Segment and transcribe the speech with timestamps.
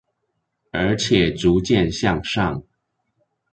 [0.71, 2.63] 而且逐漸向上